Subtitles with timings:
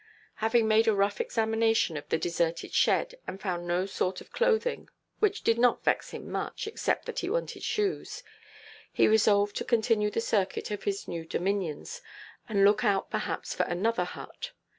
[0.37, 5.43] Having made a rough examination of the deserted shed, and found no sort of clothing—which
[5.43, 8.23] did not vex him much, except that he wanted shoes—he
[9.07, 12.01] resolved to continue the circuit of his new dominions,
[12.49, 14.53] and look out perhaps for another hut.